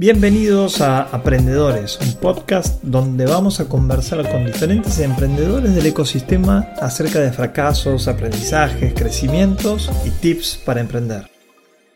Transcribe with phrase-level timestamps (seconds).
[0.00, 7.18] Bienvenidos a Aprendedores, un podcast donde vamos a conversar con diferentes emprendedores del ecosistema acerca
[7.18, 11.26] de fracasos, aprendizajes, crecimientos y tips para emprender.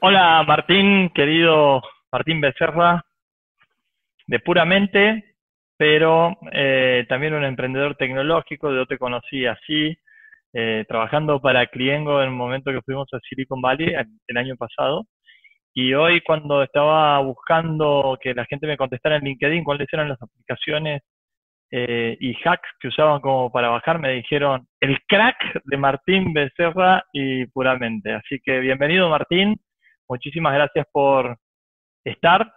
[0.00, 1.80] Hola Martín, querido
[2.10, 3.06] Martín Becerra,
[4.26, 5.36] de Puramente,
[5.78, 9.96] pero eh, también un emprendedor tecnológico, yo te conocí así,
[10.52, 13.94] eh, trabajando para Cliengo en el momento que fuimos a Silicon Valley
[14.26, 15.06] el año pasado.
[15.74, 20.20] Y hoy cuando estaba buscando que la gente me contestara en LinkedIn cuáles eran las
[20.20, 21.02] aplicaciones
[21.70, 27.02] eh, y hacks que usaban como para bajar, me dijeron el crack de Martín Becerra
[27.14, 28.12] y puramente.
[28.12, 29.58] Así que bienvenido Martín,
[30.06, 31.38] muchísimas gracias por
[32.04, 32.52] estar.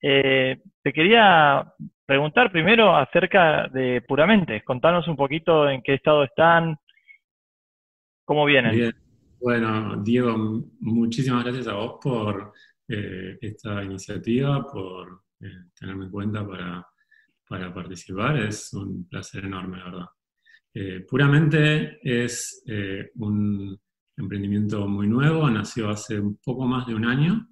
[0.00, 1.70] Eh, te quería
[2.06, 6.76] preguntar primero acerca de puramente, contanos un poquito en qué estado están,
[8.24, 9.05] cómo vienen.
[9.38, 12.54] Bueno, Diego, muchísimas gracias a vos por
[12.88, 18.38] eh, esta iniciativa, por eh, tenerme en cuenta para, participar.
[18.38, 20.06] Es un placer enorme, la verdad.
[20.72, 22.62] Eh, puramente es
[23.16, 23.78] un
[24.16, 27.48] emprendimiento muy nuevo, nació hace un poco más de un año,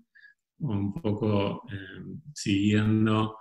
[0.60, 1.62] un poco
[2.32, 3.36] siguiendo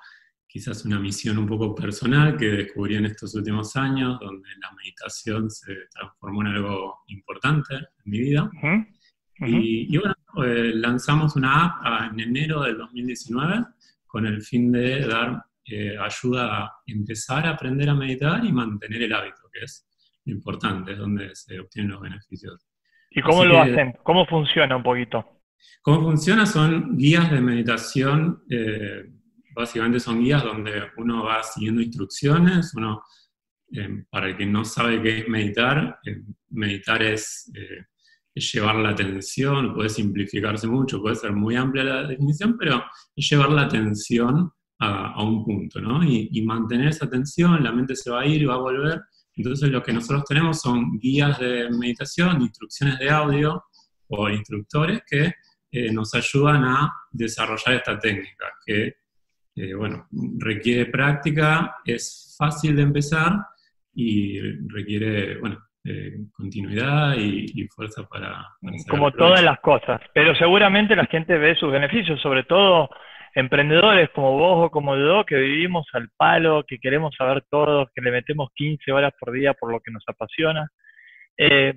[0.53, 5.49] quizás una misión un poco personal que descubrí en estos últimos años, donde la meditación
[5.49, 8.51] se transformó en algo importante en mi vida.
[9.39, 10.13] Y, bueno,
[10.45, 13.65] eh, lanzamos una app en enero del 2019
[14.05, 19.01] con el fin de dar eh, ayuda a empezar a aprender a meditar y mantener
[19.01, 19.87] el hábito, que es
[20.25, 22.63] lo importante, es donde se obtienen los beneficios.
[23.09, 23.95] ¿Y cómo lo hacen?
[24.03, 25.41] ¿Cómo funciona un poquito?
[25.81, 26.45] ¿Cómo funciona?
[26.45, 29.05] Son guías de meditación eh,
[29.55, 33.01] básicamente son guías donde uno va siguiendo instrucciones, uno,
[33.75, 37.85] eh, para el que no sabe qué es meditar, eh, meditar es, eh,
[38.35, 42.83] es, llevar la atención, puede simplificarse mucho, puede ser muy amplia la definición, pero
[43.15, 46.03] es llevar la atención a, a un punto, ¿no?
[46.03, 49.01] Y, y, mantener esa atención, la mente se va a ir y va a volver.
[49.35, 53.63] Entonces lo que nosotros tenemos son guías de meditación, instrucciones de audio
[54.09, 55.33] o instructores que
[55.91, 58.93] nos ayudan a desarrollar esta técnica, que
[59.55, 60.07] eh, bueno,
[60.39, 63.33] requiere práctica, es fácil de empezar
[63.93, 68.47] y requiere, bueno, eh, continuidad y, fuerza para...
[68.89, 72.89] Como todas las cosas, pero seguramente la gente ve sus beneficios, sobre todo
[73.35, 78.01] emprendedores como vos o como yo, que vivimos al palo, que queremos saber todo, que
[78.01, 80.69] le metemos 15 horas por día por lo que nos apasiona.
[81.37, 81.73] Eh,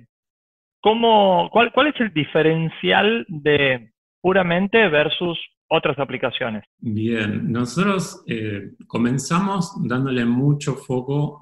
[0.79, 5.39] ¿cómo, cuál, ¿Cuál es el diferencial de puramente versus
[5.69, 6.63] otras aplicaciones?
[6.79, 11.41] Bien, nosotros eh, comenzamos dándole mucho foco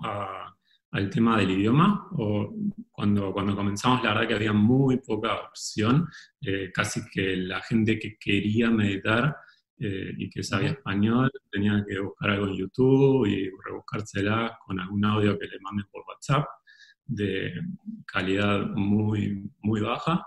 [0.91, 2.53] al tema del idioma, o
[2.91, 6.07] cuando, cuando comenzamos la verdad que había muy poca opción,
[6.41, 9.35] eh, casi que la gente que quería meditar
[9.77, 15.03] eh, y que sabía español tenía que buscar algo en YouTube y rebuscársela con algún
[15.03, 16.45] audio que le manden por WhatsApp
[17.05, 17.53] de
[18.05, 20.25] calidad muy, muy baja.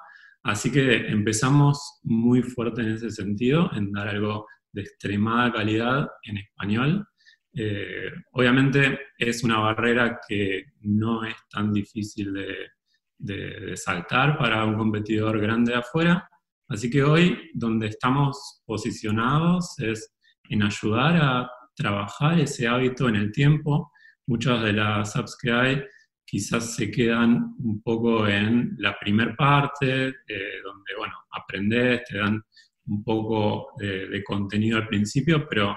[0.49, 6.39] Así que empezamos muy fuerte en ese sentido, en dar algo de extremada calidad en
[6.39, 7.07] español.
[7.53, 15.39] Eh, obviamente es una barrera que no es tan difícil de, saltar para un competidor
[15.39, 16.27] grande de afuera.
[16.69, 20.15] Así que hoy donde estamos posicionados es
[20.49, 23.93] en ayudar a trabajar ese hábito en el tiempo.
[24.27, 25.85] Muchas de las apps que hay
[26.29, 32.43] quizás se quedan un poco en la primer parte, eh, donde, bueno, aprendes, te dan
[32.87, 35.75] un poco de, contenido al principio, pero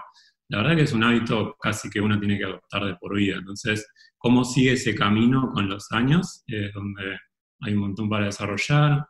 [0.49, 3.37] la verdad que es un hábito casi que uno tiene que adoptar de por vida.
[3.37, 6.43] Entonces, ¿cómo sigue ese camino con los años?
[6.47, 7.17] Es donde
[7.61, 9.05] hay un montón para desarrollar.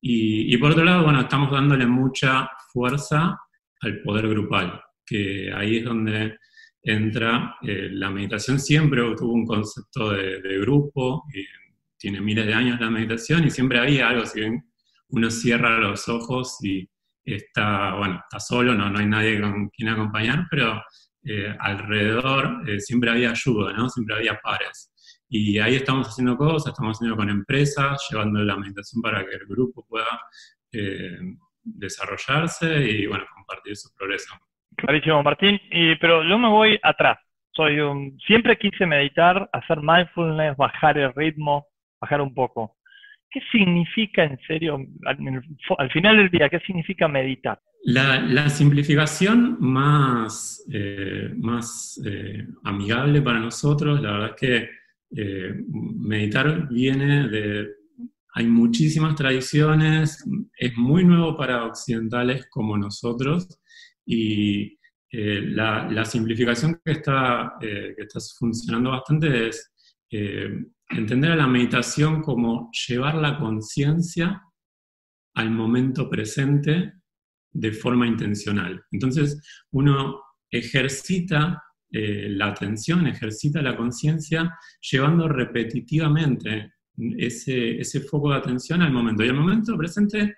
[0.00, 3.38] Y, y por otro lado, bueno, estamos dándole mucha fuerza
[3.80, 6.36] al poder grupal, que ahí es donde
[6.82, 11.44] entra, eh, la meditación siempre tuvo un concepto de, grupo, y
[11.98, 14.40] tiene miles de años la meditación y siempre había algo, si
[15.08, 16.88] uno cierra los ojos y
[17.24, 20.82] está, bueno, está solo, no, no hay nadie con quien acompañar, pero
[21.24, 23.88] eh, alrededor eh, siempre había ayuda, ¿no?
[23.88, 24.90] Siempre había pares.
[25.28, 29.46] Y ahí estamos haciendo cosas, estamos haciendo con empresas, llevando la meditación para que el
[29.46, 30.18] grupo pueda
[31.62, 34.34] desarrollarse y, bueno, compartir su progreso.
[34.80, 35.60] Clarísimo, Martín.
[35.70, 37.18] Y, pero yo me voy atrás.
[37.52, 41.66] Soy un, siempre quise meditar, hacer mindfulness, bajar el ritmo,
[42.00, 42.76] bajar un poco.
[43.30, 47.60] ¿Qué significa en serio, al, final del día, qué significa meditar?
[47.84, 54.68] La, simplificación más, eh, más eh, amigable para nosotros, la verdad es que
[55.16, 57.68] eh, meditar viene de...
[58.34, 60.24] Hay muchísimas tradiciones,
[60.56, 63.60] es muy nuevo para occidentales como nosotros,
[64.06, 64.76] y,
[65.12, 69.72] la, simplificación que está, que está funcionando bastante es
[70.88, 74.40] entender a la meditación como llevar la conciencia
[75.34, 76.92] al momento presente
[77.52, 78.82] de forma intencional.
[78.90, 79.40] Entonces,
[79.72, 80.20] uno
[80.50, 81.62] ejercita
[81.92, 86.74] eh, la atención, ejercita la conciencia, llevando repetitivamente
[87.16, 89.24] ese, ese foco de atención al momento.
[89.24, 90.36] Y el momento presente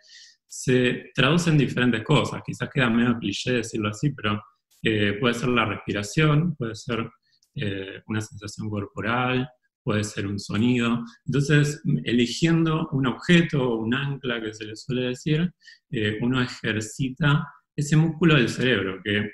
[0.55, 2.43] se traduce en diferentes cosas.
[2.45, 4.39] Quizás queda medio cliché decirlo así, pero
[4.83, 7.09] eh, puede ser la respiración, puede ser
[7.55, 9.49] eh, una sensación corporal,
[9.83, 11.03] puede ser un sonido.
[11.25, 15.51] Entonces, eligiendo un objeto o un ancla que se le suele decir,
[15.91, 19.31] eh, uno ejercita ese músculo del cerebro, que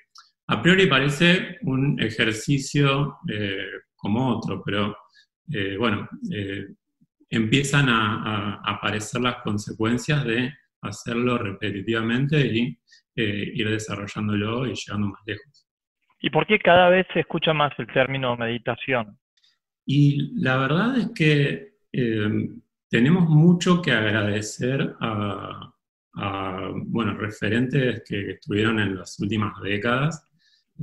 [0.46, 3.18] a priori parece un ejercicio
[3.96, 4.96] como otro, pero
[5.78, 6.08] bueno,
[7.28, 12.78] empiezan a, aparecer las consecuencias de hacerlo repetitivamente y
[13.14, 15.68] ir desarrollándolo y llegando más lejos.
[16.20, 19.18] ¿Y por qué cada vez se escucha más el término meditación?
[19.86, 22.48] Y la verdad es que eh,
[22.88, 25.72] tenemos mucho que agradecer a,
[26.86, 30.28] bueno, referentes que estuvieron en las últimas décadas.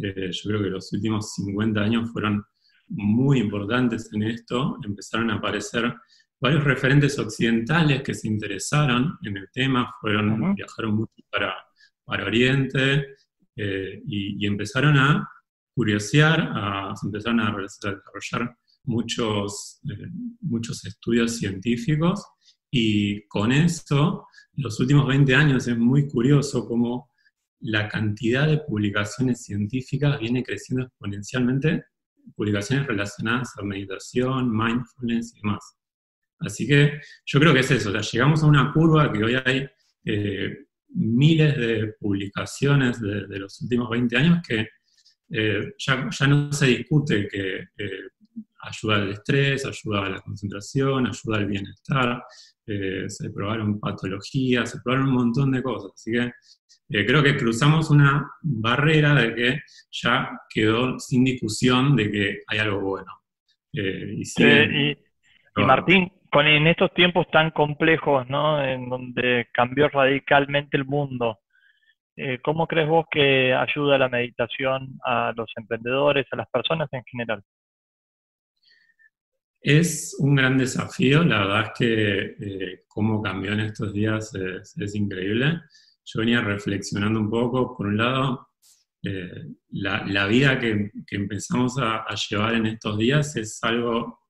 [0.01, 2.43] Eh, yo creo que los últimos 50 años fueron
[2.87, 4.77] muy importantes en esto.
[4.83, 5.93] Empezaron a aparecer
[6.45, 11.55] varios referentes occidentales que se interesaron en el tema, fueron, viajaron mucho para,
[12.03, 13.15] para Oriente
[13.55, 15.27] eh, y, y, empezaron a
[15.73, 20.07] curiosear, a, se empezaron a desarrollar muchos, eh,
[20.41, 22.23] muchos estudios científicos
[22.69, 27.09] y con esto, los últimos 20 años es muy curioso cómo
[27.59, 31.85] la cantidad de publicaciones científicas viene creciendo exponencialmente,
[32.35, 35.75] publicaciones relacionadas a meditación, mindfulness y demás.
[36.39, 39.67] Así que yo creo que es eso, llegamos a una curva que hoy hay
[40.05, 44.67] eh, miles de publicaciones de, los últimos 20 años que
[45.31, 47.63] eh, ya, ya, no se discute que
[48.61, 52.23] ayuda al estrés, ayuda a la concentración, ayuda al bienestar,
[52.67, 55.91] eh, se probaron patologías, se probaron un montón de cosas.
[55.93, 56.31] Así que
[56.89, 59.59] eh, creo que cruzamos una barrera de que
[59.91, 63.11] ya quedó sin discusión de que hay algo bueno.
[63.73, 64.97] Eh, y,
[65.57, 68.61] Martín, con, en estos tiempos tan complejos, ¿no?
[68.61, 71.39] en donde cambió radicalmente el mundo,
[72.43, 77.43] ¿cómo crees vos que ayuda la meditación a los emprendedores, a las personas en general?
[79.67, 84.93] Es un gran desafío, la verdad es que eh, cómo cambió en estos días es,
[84.93, 85.59] increíble.
[86.05, 88.49] Yo venía reflexionando un poco, por un lado,
[89.01, 94.24] eh, la, vida que, empezamos a, llevar en estos días es algo,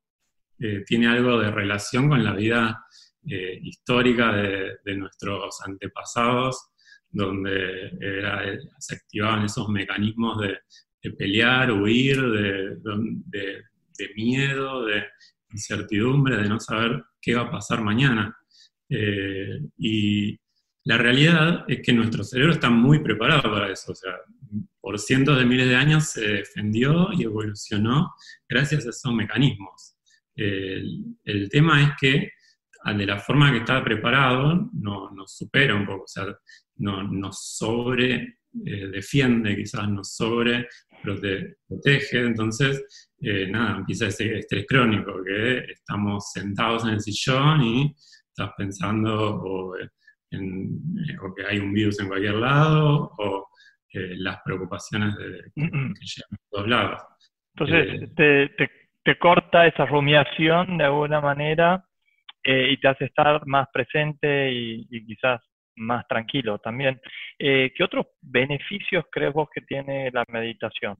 [0.59, 2.81] eh, tiene algo de relación con la vida
[3.27, 6.67] histórica de, nuestros antepasados,
[7.09, 7.89] donde
[8.77, 13.63] se activaban esos mecanismos de, pelear, huir, de
[13.97, 15.03] de miedo, de
[15.51, 18.35] incertidumbre, de no saber qué va a pasar mañana.
[18.89, 20.37] Eh, y
[20.83, 23.91] la realidad es que nuestro cerebro está muy preparado para eso.
[23.91, 24.13] O sea,
[24.79, 28.13] por cientos de miles de años se defendió y evolucionó
[28.47, 29.94] gracias a esos mecanismos.
[30.35, 32.31] El, tema es que
[32.93, 36.25] de la forma que está preparado no, nos supera un poco, o sea,
[36.77, 40.67] no, nos sobre eh, defiende, quizás nos sobre
[41.01, 42.21] protege.
[42.21, 47.95] Entonces, eh, nada, empieza ese estrés crónico, que estamos sentados en el sillón y
[48.29, 49.75] estás pensando o,
[50.31, 50.81] en,
[51.35, 53.47] que hay un virus en cualquier lado o
[53.93, 57.01] eh, las preocupaciones de, que, llegan a todos lados.
[57.55, 58.69] Entonces, te, te,
[59.19, 61.85] corta esa rumiación de alguna manera
[62.47, 65.41] y te hace estar más presente y, quizás
[65.77, 66.99] más tranquilo también.
[67.37, 70.97] Eh, ¿Qué otros beneficios crees vos que tiene la meditación?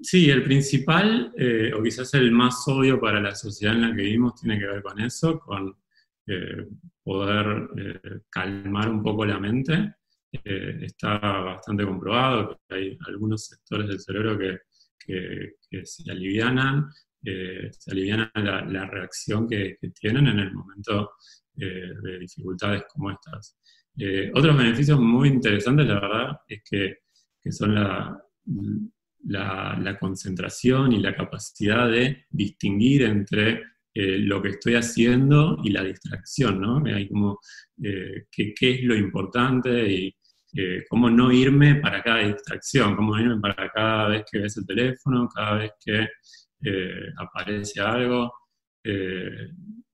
[0.00, 4.02] sí, el principal, eh, o quizás el más obvio para la sociedad en la que
[4.02, 5.76] vivimos, tiene que ver con eso, con
[6.28, 6.68] eh,
[7.02, 7.68] poder
[8.30, 9.94] calmar un poco la mente.
[10.30, 14.58] está bastante comprobado que hay algunos sectores del cerebro que,
[15.08, 16.86] se alivianan,
[17.22, 21.10] se aliviana la, reacción que, que, tienen en el momento
[21.60, 23.58] eh, de dificultades como estas.
[23.98, 26.98] Eh, otros beneficios muy interesantes, la verdad, es que,
[27.50, 28.22] son la,
[29.24, 33.62] la, concentración y la capacidad de distinguir entre
[33.94, 36.84] eh, lo que estoy haciendo y la distracción, ¿no?
[36.84, 37.40] Hay como
[37.76, 40.14] qué, es lo importante y
[40.88, 45.28] cómo no irme para cada distracción, cómo irme para cada vez que ves el teléfono,
[45.28, 46.06] cada vez que
[47.18, 48.32] aparece algo.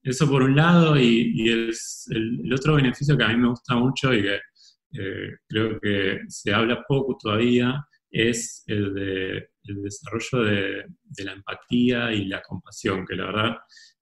[0.05, 4.21] Eso por un lado, y, el, otro beneficio que a mí me gusta mucho y
[4.21, 4.39] que
[4.97, 12.13] eh, creo que se habla poco todavía es el, de, el desarrollo de, la empatía
[12.13, 13.57] y la compasión, que la verdad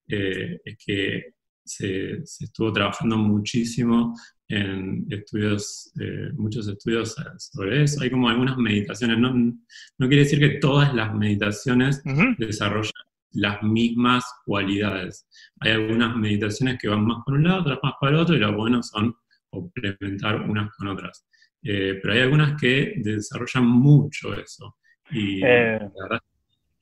[0.10, 1.34] eh, es que
[1.64, 4.14] se, estuvo trabajando muchísimo
[4.54, 8.02] en estudios, eh, muchos estudios sobre eso.
[8.02, 12.04] Hay como algunas meditaciones, no, no quiere decir que todas las meditaciones
[12.38, 12.92] desarrollan
[13.32, 15.28] las mismas cualidades.
[15.60, 18.40] Hay algunas meditaciones que van más por un lado, otras más para el otro, y
[18.40, 19.16] lo bueno son
[19.50, 21.26] complementar unas con otras.
[21.64, 24.78] Eh, pero hay algunas que desarrollan mucho eso.
[25.12, 26.20] Y eh, la verdad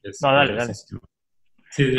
[0.04, 0.74] es no, dale, dale.
[0.74, 1.96] Sí,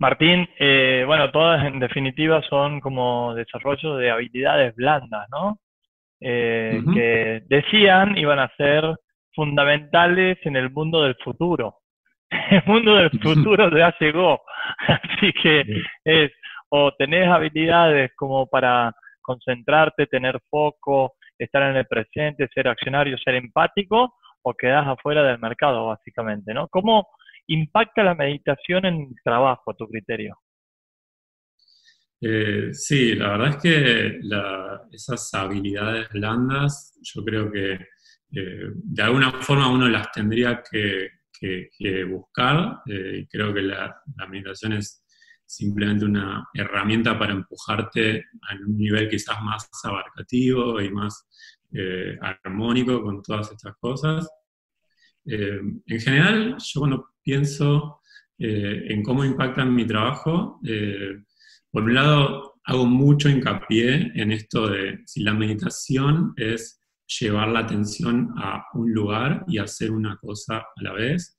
[0.00, 5.58] Martín, eh, bueno, todas en definitiva son como desarrollo de habilidades blandas, ¿no?
[6.18, 8.84] Que decían iban a ser
[9.34, 11.76] fundamentales en el mundo del futuro.
[12.50, 14.40] El mundo del futuro ya llegó,
[14.88, 15.64] así que
[16.04, 16.30] es
[16.70, 23.34] o tenés habilidades como para concentrarte, tener foco, estar en el presente, ser accionario, ser
[23.34, 26.68] empático, o quedas afuera del mercado, básicamente, ¿no?
[26.68, 27.08] ¿Cómo
[27.50, 30.38] impacta la meditación en el trabajo, a tu criterio?
[32.22, 34.20] Eh, sí, la verdad es que
[34.92, 41.08] esas habilidades blandas, yo creo que eh, de alguna forma uno las tendría que,
[42.06, 42.80] buscar.
[42.86, 45.02] Eh, y creo que la, la meditación es
[45.46, 51.26] simplemente una herramienta para empujarte a un nivel quizás más abarcativo y más
[52.20, 54.28] armónico con todas estas cosas.
[55.24, 58.00] En general, yo cuando pienso
[58.38, 60.60] eh, en cómo impactan mi trabajo,
[61.70, 66.80] por un lado hago mucho hincapié en esto de si la meditación es
[67.20, 71.36] llevar la atención a un lugar y hacer una cosa a la vez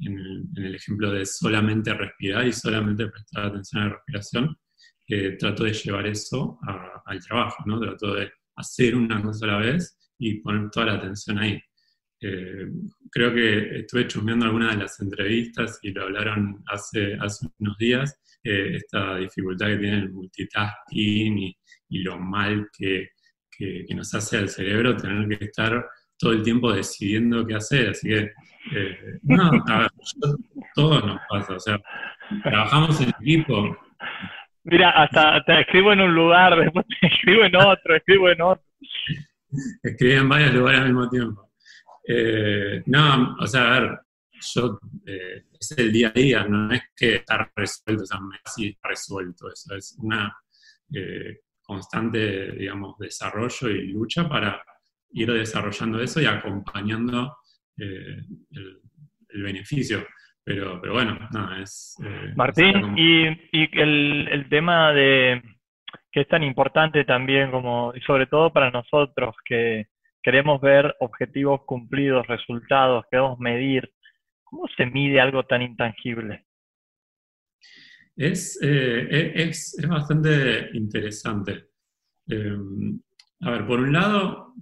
[0.00, 4.56] en el, ejemplo de solamente respirar y solamente prestar atención a la respiración,
[5.08, 6.58] eh, trato de llevar eso
[7.06, 7.80] al trabajo, ¿no?
[7.80, 11.60] Trato de hacer una cosa a la vez y poner toda la atención ahí.
[12.20, 12.66] Eh,
[13.10, 18.20] creo que estuve chusmeando algunas de las entrevistas y lo hablaron hace, hace unos días,
[18.42, 21.56] eh, esta dificultad que tiene el multitasking y,
[21.90, 23.10] y lo mal que,
[23.50, 25.84] que, que, nos hace al cerebro tener que estar
[26.18, 27.90] todo el tiempo decidiendo qué hacer.
[27.90, 28.32] Así que,
[28.74, 29.90] eh, no, a ver,
[30.74, 31.54] todos nos pasa.
[31.54, 31.80] O sea,
[32.42, 33.76] trabajamos en equipo.
[34.64, 38.64] Mira, hasta te escribo en un lugar, después te escribo en otro, escribo en otro.
[39.82, 41.47] Escribo en varios lugares al mismo tiempo.
[42.10, 44.00] Eh, no, o sea, a ver,
[44.40, 48.68] yo, eh, es el día a día, no es que está resuelto, o sea, así
[48.68, 50.34] está resuelto, eso es una
[51.68, 54.62] constante, digamos, desarrollo y lucha para
[55.10, 57.36] ir desarrollando eso y acompañando
[57.76, 60.06] eh, el, beneficio.
[60.42, 61.94] Pero, pero bueno, nada, es...
[62.02, 65.42] Eh, Martín, y, y el, el, tema de
[66.10, 69.88] que es tan importante también como, y sobre todo para nosotros que
[70.22, 73.92] queremos ver objetivos cumplidos, resultados, queremos medir,
[74.44, 76.46] ¿cómo se mide algo tan intangible?
[78.16, 81.68] Es, eh, es, es, bastante interesante.
[83.40, 84.54] a ver, por un lado,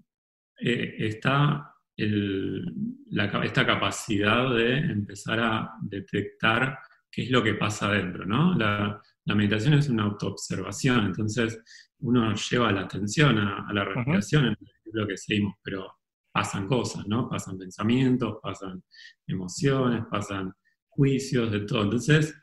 [0.60, 6.78] eh, está esta capacidad de empezar a detectar
[7.10, 8.54] qué es lo que pasa adentro, ¿no?
[8.54, 11.58] La, meditación es una autoobservación, entonces
[11.98, 14.56] uno lleva la atención a, la respiración,
[14.96, 15.86] lo que seguimos, pero
[16.32, 17.28] pasan cosas, ¿no?
[17.28, 18.82] Pasan pensamientos, pasan
[19.26, 20.52] emociones, pasan
[20.88, 21.84] juicios, de todo.
[21.84, 22.34] Entonces,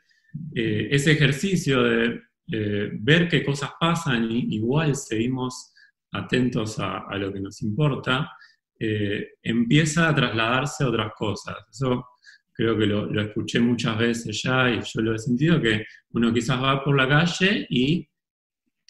[0.54, 5.72] eh, ese ejercicio de ver qué cosas pasan y igual seguimos
[6.14, 8.30] atentos a, lo que nos importa,
[8.78, 11.56] eh, empieza a trasladarse a otras cosas.
[11.70, 12.06] Eso
[12.52, 16.62] creo que lo, escuché muchas veces ya y yo lo he sentido, que uno quizás
[16.62, 18.08] va por la calle y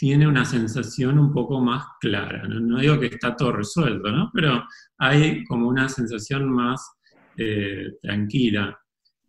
[0.04, 2.42] tiene una sensación un poco más clara.
[2.46, 4.30] No, digo que está todo resuelto, ¿no?
[4.34, 4.62] pero
[4.98, 6.98] hay como una sensación más
[7.38, 8.78] eh, tranquila.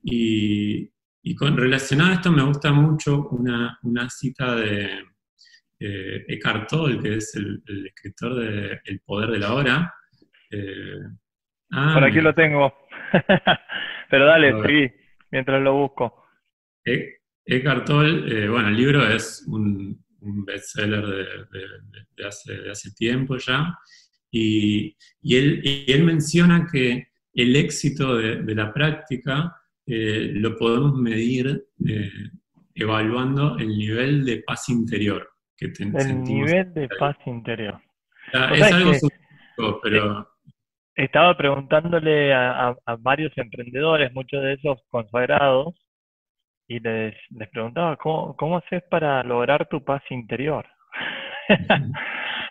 [0.03, 0.91] Y,
[1.37, 5.05] con relacionado a esto me gusta mucho una cita de,
[5.79, 9.93] eh, Eckhart Tolle, que es el, escritor de El Poder de la Hora.
[10.51, 10.99] Eh,
[11.71, 12.73] ah, Por aquí lo tengo.
[14.09, 14.91] Pero dale, seguí,
[15.31, 16.25] mientras lo busco.
[16.85, 20.04] E, Eckhart Tolle, eh, bueno, el libro es un,
[20.45, 22.25] bestseller de,
[22.71, 23.77] hace, tiempo ya,
[24.31, 29.55] y, él, menciona que el éxito de, la práctica
[29.87, 31.65] lo podemos medir
[32.73, 35.29] evaluando el nivel de paz interior
[35.59, 37.79] el nivel de paz interior.
[38.53, 38.91] es algo
[39.81, 40.27] pero...
[40.95, 45.75] Estaba preguntándole a, varios emprendedores, muchos de esos consagrados,
[46.67, 50.65] y les, les preguntaba, ¿cómo, ¿cómo haces para lograr tu paz interior?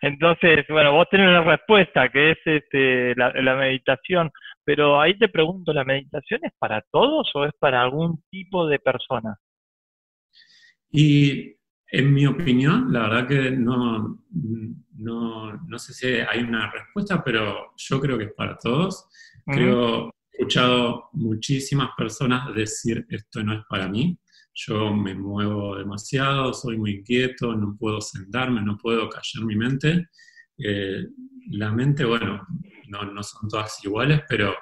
[0.00, 4.30] Entonces, bueno, vos tenés una respuesta que es este, la, la meditación,
[4.64, 8.78] pero ahí te pregunto, ¿la meditación es para todos o es para algún tipo de
[8.78, 9.36] persona?
[10.90, 11.56] Y
[11.90, 14.18] en mi opinión, la verdad que no,
[14.96, 19.08] no, sé si hay una respuesta, pero yo creo que es para todos.
[19.46, 24.18] Creo, escuchado muchísimas personas decir esto no es para mí.
[24.52, 30.08] Yo me muevo demasiado, soy muy inquieto, no puedo sentarme, no puedo callar mi mente.
[30.58, 31.06] Eh,
[31.50, 32.46] la mente, bueno,
[32.88, 34.54] no, son todas iguales, pero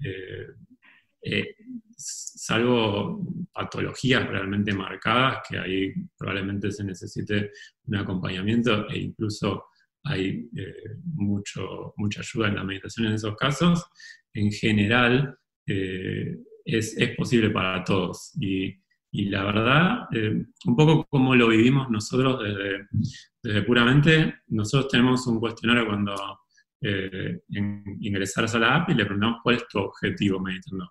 [0.00, 0.46] eh,
[1.22, 1.54] eh,
[1.96, 7.52] salvo patologías realmente marcadas, que ahí probablemente se necesite
[7.84, 9.66] un acompañamiento e incluso
[10.04, 13.84] hay eh, mucho, mucha ayuda en la meditación en esos casos,
[14.34, 18.32] en general eh, es, posible para todos.
[18.40, 18.78] Y,
[19.14, 20.08] la verdad,
[20.64, 22.86] un poco como lo vivimos nosotros desde,
[23.42, 26.14] desde puramente, nosotros tenemos un cuestionario cuando
[28.00, 30.90] ingresas a la app y le preguntamos cuál es tu objetivo meditando.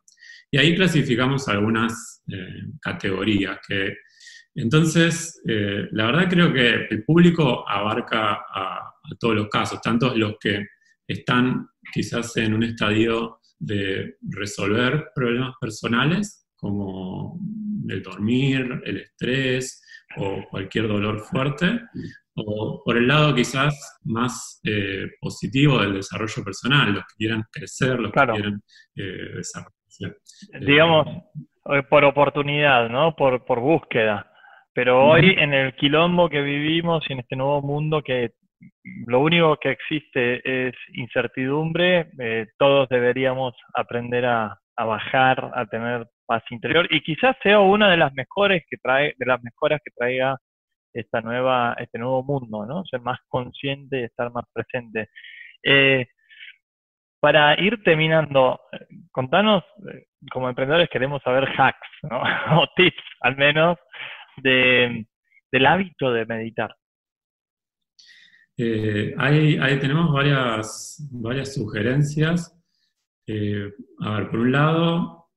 [0.51, 3.95] Y ahí clasificamos algunas eh, categorías que
[4.53, 10.35] entonces, eh, la verdad creo que el público abarca a, todos los casos, tanto los
[10.39, 10.65] que
[11.07, 17.39] están quizás en un estadio de resolver problemas personales, como
[17.89, 19.83] el dormir, el estrés
[20.17, 21.81] o cualquier dolor fuerte,
[22.35, 27.99] o por el lado quizás más eh, positivo del desarrollo personal, los que quieran crecer,
[27.99, 28.61] los que quieran
[28.95, 29.71] desarrollar
[30.61, 33.15] Digamos, eh, por oportunidad, ¿no?
[33.15, 34.31] Por, por búsqueda.
[34.73, 38.31] Pero hoy en el quilombo que vivimos y en este nuevo mundo que
[39.07, 46.43] lo único que existe es incertidumbre, eh, todos deberíamos aprender a, bajar, a tener paz
[46.49, 50.37] interior y quizás sea una de las mejores que trae, de las mejoras que traiga
[50.93, 52.83] esta nueva, este nuevo mundo, ¿no?
[52.85, 55.09] Ser más consciente y estar más presente.
[55.63, 56.07] Eh,
[57.19, 58.59] para ir terminando,
[59.11, 59.63] contanos,
[59.93, 62.21] eh, como emprendedores queremos saber hacks, ¿no?
[62.61, 63.77] o tips al menos,
[64.37, 65.05] de,
[65.51, 66.75] del hábito de meditar.
[68.57, 72.55] Eh, hay, tenemos varias, varias sugerencias.
[73.27, 75.29] Eh, a ver, por un lado,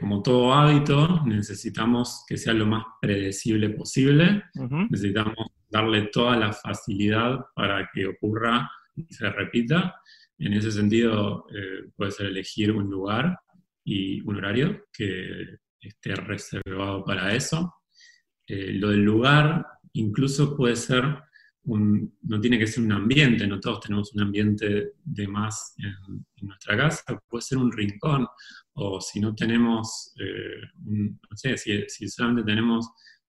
[0.00, 4.44] como todo hábito, necesitamos que sea lo más predecible posible.
[4.90, 5.36] Necesitamos
[5.68, 9.94] darle toda la facilidad para que ocurra y se repita.
[10.38, 13.38] En ese sentido, eh, puede ser elegir un lugar
[13.84, 17.74] y un horario que esté reservado para eso.
[18.46, 21.04] Eh, lo del lugar incluso puede ser,
[21.66, 26.76] no tiene que ser un ambiente, no todos tenemos un ambiente de más en, nuestra
[26.76, 28.26] casa, puede ser un rincón,
[28.74, 32.88] o si no tenemos, eh, no sé, si, si, solamente tenemos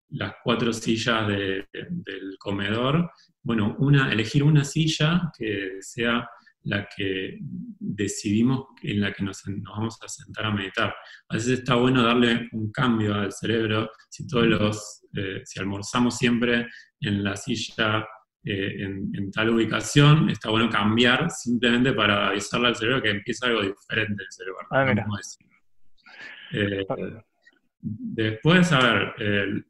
[0.10, 3.10] las cuatro sillas del comedor,
[3.42, 6.30] bueno, una, elegir una silla que sea
[6.64, 7.38] la que
[7.80, 10.94] decidimos en la que nos, vamos a sentar a meditar.
[11.30, 13.90] A veces está bueno darle un cambio al cerebro.
[14.10, 16.68] Si todos los, eh, si almorzamos siempre
[17.00, 18.06] en la silla
[18.50, 23.62] eh, en, tal ubicación, está bueno cambiar simplemente para avisarle al cerebro que empieza algo
[23.62, 24.60] diferente el cerebro.
[24.72, 24.86] Ah,
[26.54, 26.86] eh,
[27.82, 29.66] después, a ver,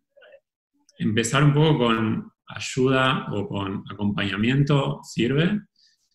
[0.99, 5.61] empezar un poco con ayuda o con acompañamiento sirve.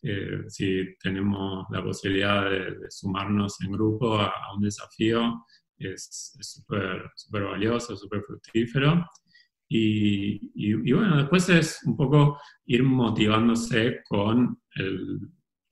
[0.02, 5.44] Eh, si tenemos la posibilidad de, sumarnos en grupo a, un desafío,
[5.78, 9.04] es súper super valioso, súper fructífero.
[9.74, 15.18] Y, bueno, después es un poco ir motivándose con, el,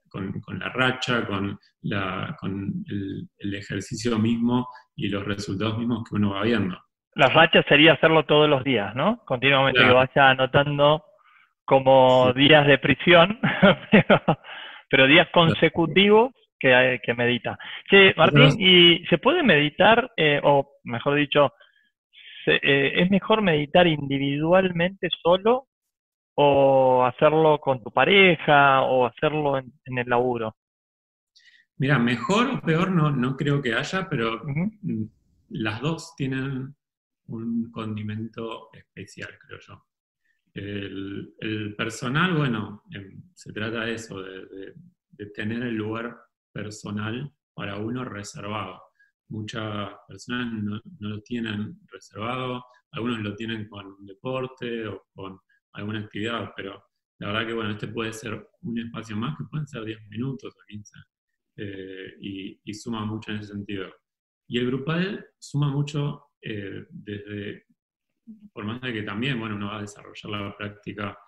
[0.08, 6.30] con, la racha, con, la, con el, ejercicio mismo y los resultados mismos que uno
[6.30, 6.78] va viendo.
[7.14, 9.22] La racha sería hacerlo todos los días, ¿no?
[9.26, 11.04] Continuamente que vaya anotando
[11.66, 13.38] como días de prisión,
[14.88, 17.58] pero, días consecutivos que, que medita.
[17.90, 21.52] Sí, Martín, ¿y se puede meditar, eh, o mejor dicho,
[22.56, 25.68] eh, es mejor meditar individualmente solo
[26.34, 30.56] o hacerlo con tu pareja o hacerlo en, el laburo?
[31.76, 35.04] Mira, mejor o peor no, no creo que haya, pero mm,
[35.50, 36.74] las dos tienen
[37.26, 39.84] un condimento especial, creo yo.
[40.52, 44.74] El, personal, bueno, em, se trata de eso, de,
[45.34, 46.16] tener el lugar
[46.50, 48.82] personal para uno reservado.
[49.30, 55.38] Muchas personas no, lo tienen reservado, algunos lo tienen con un deporte o con
[55.72, 56.82] alguna actividad, pero
[57.18, 60.54] la verdad que, bueno, este puede ser un espacio más que pueden ser 10 minutos
[60.56, 60.96] o 15,
[61.56, 63.88] eh, y, suma mucho en ese sentido.
[64.48, 67.66] Y el grupal suma mucho eh, desde
[68.52, 71.18] por más de que también, bueno, uno va a desarrollar la práctica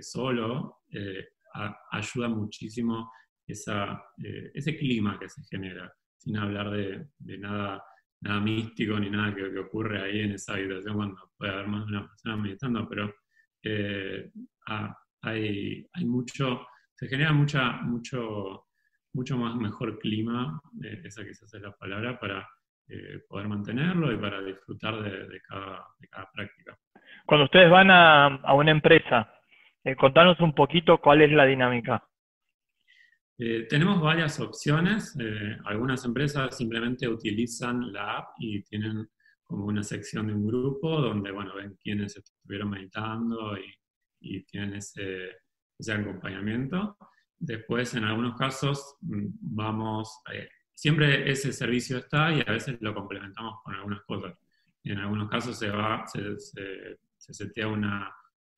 [0.00, 0.82] solo,
[1.92, 3.12] ayuda muchísimo
[3.46, 4.02] esa,
[4.54, 7.82] ese clima que se genera, sin hablar de, nada,
[8.20, 11.92] nada místico ni nada que, ocurre ahí en esa habitación cuando puede haber más de
[11.92, 13.14] una persona meditando, pero
[15.22, 18.66] hay, hay mucho, se genera mucha, mucho,
[19.12, 20.60] mucho más mejor clima,
[21.04, 22.46] esa quizás es la palabra, para
[22.90, 25.86] eh, poder mantenerlo y para disfrutar de, cada,
[26.32, 26.74] práctica.
[27.26, 29.30] Cuando ustedes van a, una empresa,
[29.84, 32.02] eh, contanos un poquito cuál es la dinámica.
[33.38, 35.16] Eh, tenemos varias opciones.
[35.64, 39.08] algunas empresas simplemente utilizan la app y tienen
[39.44, 43.72] como una sección de un grupo donde, bueno, ven quiénes estuvieron meditando y,
[44.20, 45.30] y tienen ese,
[45.78, 46.96] ese, acompañamiento.
[47.38, 50.20] Después, en algunos casos, mm, vamos,
[50.74, 54.34] siempre ese servicio está y a veces lo complementamos con algunas cosas.
[54.84, 58.10] En algunos casos se va, se, se, setea una,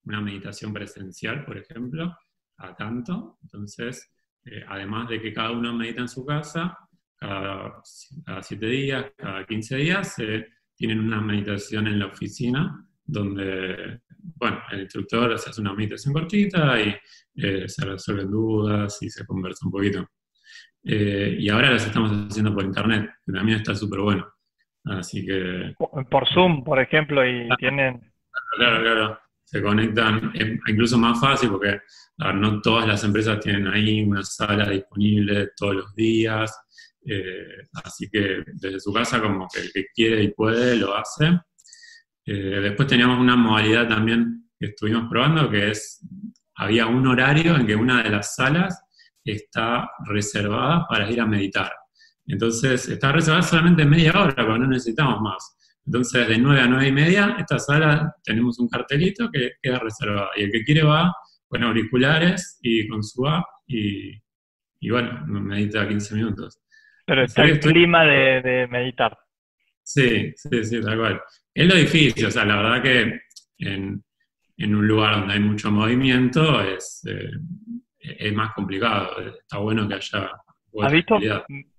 [0.04, 2.16] una, meditación presencial, por ejemplo,
[2.58, 3.38] a tanto.
[3.42, 4.12] Entonces,
[4.44, 6.78] eh, además de que cada uno medita en su casa,
[7.16, 7.82] cada,
[8.24, 14.00] cada siete días, cada 15 días, se tienen una meditación en la oficina donde,
[14.36, 16.94] bueno, el instructor hace una meditación cortita y
[17.36, 20.06] eh, se resuelven dudas y se conversa un poquito.
[20.84, 24.26] Eh, y ahora las estamos haciendo por internet, que también está súper bueno.
[24.84, 25.74] Así que...
[25.78, 28.00] Por Zoom, por ejemplo, y tienen...
[28.56, 29.20] Claro, claro.
[29.50, 31.80] Se conectan, es incluso más fácil porque
[32.18, 36.56] no todas las empresas tienen ahí una sala disponible todos los días.
[37.04, 41.40] Eh, así que desde su casa como que el que quiere y puede lo hace.
[42.24, 46.06] Eh, después teníamos una modalidad también que estuvimos probando que es,
[46.54, 48.80] había un horario en que una de las salas
[49.24, 51.72] está reservada para ir a meditar.
[52.24, 55.56] Entonces, está reservada solamente media hora, porque no necesitamos más.
[55.90, 60.30] Entonces, de 9 a 9 y media, esta sala tenemos un cartelito que queda reservada.
[60.36, 61.12] Y el que quiere va
[61.48, 64.12] con auriculares y con su app y,
[64.78, 66.60] y bueno, medita 15 minutos.
[67.04, 69.18] Pero está el clima de, meditar.
[69.82, 71.22] Sí, sí, sí, tal cual.
[71.52, 73.20] Es lo difícil, o sea, la verdad que
[73.58, 74.04] en,
[74.58, 77.32] en un lugar donde hay mucho movimiento es, eh,
[77.98, 79.18] es más complicado.
[79.40, 80.30] Está bueno que haya...
[80.78, 81.18] ¿Has visto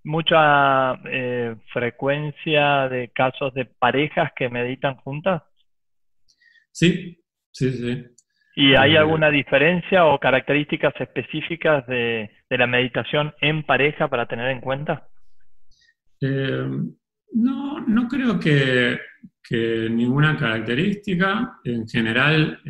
[0.03, 5.43] mucha eh, frecuencia de casos de parejas que meditan juntas?
[6.71, 7.17] Sí,
[7.51, 8.05] sí, sí.
[8.55, 14.49] ¿Y hay eh, alguna diferencia o características específicas de, la meditación en pareja para tener
[14.49, 15.07] en cuenta?
[16.19, 16.67] Eh,
[17.33, 18.99] no, no creo que,
[19.89, 21.59] ninguna característica.
[21.65, 22.61] En general,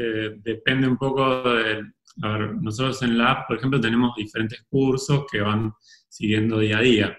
[0.43, 1.83] depende un poco de,
[2.21, 5.73] a ver, nosotros en la app, por ejemplo, tenemos diferentes cursos que van
[6.09, 7.17] siguiendo día a día.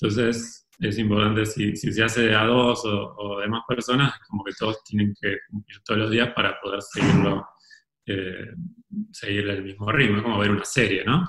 [0.00, 4.82] Entonces, es importante si, se hace a dos o, de más personas, como que todos
[4.84, 7.46] tienen que cumplir todos los días para poder seguirlo,
[8.06, 8.48] eh,
[9.12, 11.24] seguir el mismo ritmo, es como ver una serie, ¿no?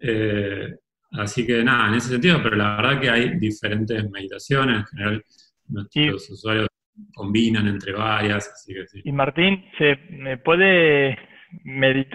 [0.00, 0.74] Eh,
[1.12, 5.24] así que nada, en ese sentido, pero la verdad que hay diferentes meditaciones, en general
[5.68, 6.68] nuestros usuarios
[7.14, 9.00] combinan entre varias, así que sí.
[9.04, 11.16] Y Martín, ¿se me puede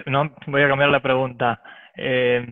[0.06, 1.62] no, voy a cambiar la pregunta.
[1.96, 2.46] Eh,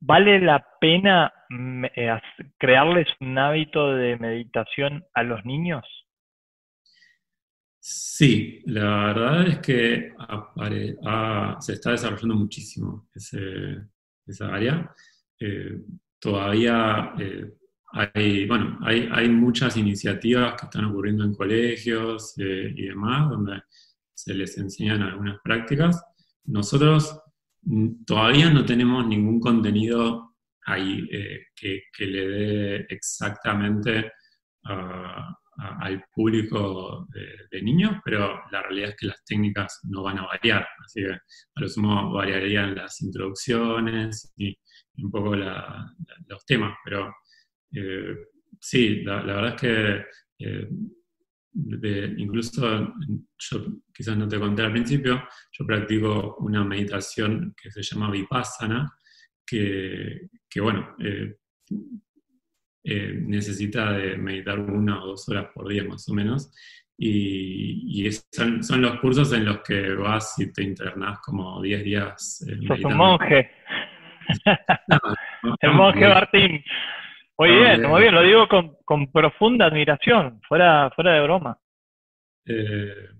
[0.00, 2.20] ¿Vale la pena mm, eh,
[2.56, 5.84] crearles un hábito de meditación a los niños?
[7.80, 10.12] Sí, la verdad es que
[11.60, 14.92] se está desarrollando muchísimo esa área.
[15.40, 15.80] Eh,
[16.18, 17.14] todavía
[17.92, 23.62] hay, bueno, hay, muchas iniciativas que están ocurriendo en colegios y demás, donde
[24.18, 26.02] se les enseñan algunas prácticas.
[26.44, 27.20] Nosotros
[27.62, 30.34] mm, todavía no tenemos ningún contenido
[30.66, 34.12] ahí eh, que, le dé exactamente
[34.64, 37.06] al público
[37.50, 41.12] de, niños, pero la realidad es que las técnicas no van a variar, así que
[41.12, 44.56] a lo sumo variarían las introducciones y,
[44.98, 47.14] un poco los temas, pero
[47.72, 48.16] eh,
[48.60, 50.04] sí, la, verdad es que
[50.40, 50.68] eh,
[51.54, 52.94] incluso
[53.38, 58.90] yo quizás no te conté al principio, yo practico una meditación que se llama Vipassana,
[59.44, 60.28] que,
[60.60, 61.36] bueno, eh,
[62.84, 66.50] eh, necesita de meditar una o dos horas por día más o menos,
[67.00, 72.44] y, son, los cursos en los que vas y te internas como 10 días.
[72.48, 73.50] Eh, Sos un monje.
[75.60, 76.64] El monje Martín.
[77.38, 78.48] Muy bien, muy bien, lo digo
[78.84, 81.56] con, profunda admiración, fuera, fuera de broma.
[82.44, 83.10] Eh,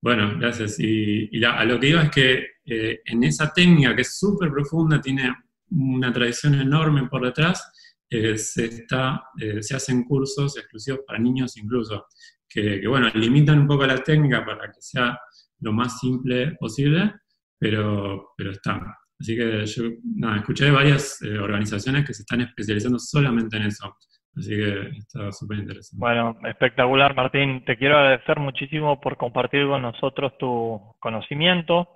[0.00, 0.80] bueno, gracias.
[0.80, 4.98] Y, a lo que iba es que eh, en esa técnica que es súper profunda,
[4.98, 5.30] tiene
[5.70, 7.70] una tradición enorme por detrás,
[8.08, 9.24] eh, se, está,
[9.60, 12.06] se hacen cursos exclusivos para niños incluso,
[12.48, 15.18] que, que, bueno, limitan un poco la técnica para que sea
[15.60, 17.12] lo más simple posible,
[17.58, 18.80] pero, pero está.
[19.18, 19.84] Así que yo,
[20.16, 23.96] nada, escuché de varias eh, organizaciones que se están especializando solamente en eso.
[24.36, 25.98] Así que está súper interesante.
[25.98, 27.64] Bueno, espectacular, Martín.
[27.64, 31.88] Te quiero agradecer muchísimo por compartir con nosotros tu conocimiento,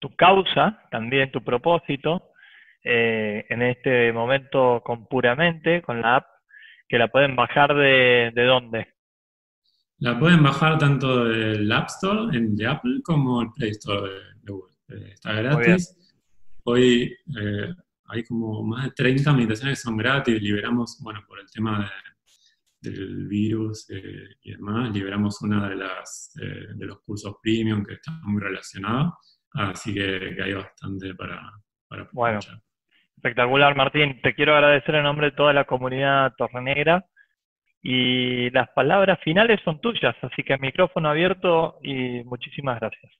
[0.00, 2.32] tu causa, también tu propósito,
[2.82, 6.26] eh, en este momento con Puramente, con la app,
[6.88, 8.94] que la pueden bajar de, de dónde.
[10.00, 14.20] La pueden bajar tanto del App Store en, de Apple como el Play Store de,
[14.44, 14.74] Google.
[14.88, 15.96] Eh, está gratis.
[16.70, 17.74] Hoy eh,
[18.08, 20.42] hay como más de 30 meditaciones que son gratis.
[20.42, 21.90] Liberamos, bueno, por el tema
[22.80, 28.12] del virus eh, y demás, liberamos una de las de los cursos premium que está
[28.22, 29.16] muy relacionado.
[29.52, 31.40] Así que, hay bastante para,
[31.88, 32.38] para bueno,
[33.16, 34.20] espectacular, Martín.
[34.22, 37.06] Te quiero agradecer en nombre de toda la comunidad torrenegra
[37.82, 43.12] y las palabras finales son tuyas, así que micrófono abierto y muchísimas gracias.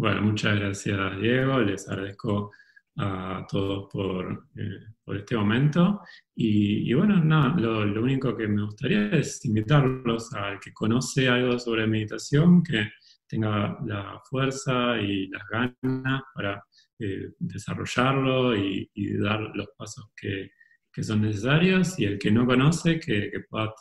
[0.00, 2.52] Bueno, muchas gracias Diego, les agradezco
[2.96, 6.00] a todos por, eh, este momento.
[6.34, 11.86] Y, bueno, nada, lo, único que me gustaría es invitarlos al que conoce algo sobre
[11.86, 12.92] meditación, que
[13.28, 16.64] tenga la fuerza y las ganas para
[16.98, 20.52] eh, desarrollarlo y, y, dar los pasos que,
[20.90, 21.98] que son necesarios.
[21.98, 23.74] Y el que no conoce que, pueda,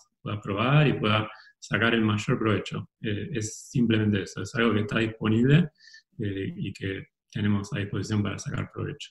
[0.44, 2.90] probar y pueda sacar el mayor provecho.
[3.00, 5.70] Eh, es simplemente eso, es algo que está disponible
[6.20, 9.10] eh, y que tenemos a disposición para sacar provecho.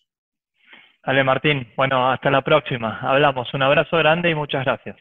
[1.04, 3.00] Dale Martín, bueno, hasta la próxima.
[3.00, 4.96] Hablamos, un abrazo grande y muchas gracias.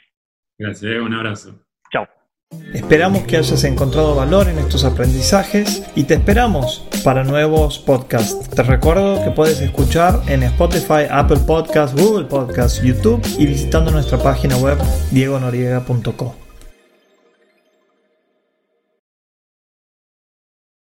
[0.57, 1.65] Gracias, un abrazo.
[1.91, 2.07] Chao.
[2.73, 8.49] Esperamos que hayas encontrado valor en estos aprendizajes y te esperamos para nuevos podcasts.
[8.49, 14.17] Te recuerdo que puedes escuchar en Spotify, Apple Podcasts, Google Podcasts, YouTube y visitando nuestra
[14.17, 14.77] página web
[15.11, 16.46] diegonoriega.com.